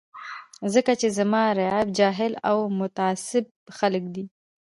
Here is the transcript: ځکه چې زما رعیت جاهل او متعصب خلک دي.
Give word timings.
ځکه 0.73 0.91
چې 0.99 1.07
زما 1.17 1.43
رعیت 1.59 1.87
جاهل 1.99 2.33
او 2.49 2.57
متعصب 2.79 3.45
خلک 3.77 4.03
دي. 4.13 4.25